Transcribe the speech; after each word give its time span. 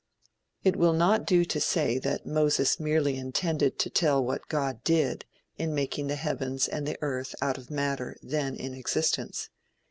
It 0.63 0.77
will 0.77 0.93
not 0.93 1.27
do 1.27 1.45
to 1.45 1.59
say 1.61 1.99
that 1.99 2.25
Moses 2.25 2.79
merely 2.79 3.17
intended 3.17 3.77
to 3.77 3.89
tell 3.91 4.25
what 4.25 4.47
God 4.47 4.83
did, 4.83 5.25
in 5.59 5.75
making 5.75 6.07
the 6.07 6.15
heavens 6.15 6.67
and 6.67 6.87
the 6.87 6.97
earth 7.01 7.35
out 7.39 7.59
of 7.59 7.69
matter 7.69 8.17
then 8.23 8.55
in 8.55 8.73
existence. 8.73 9.49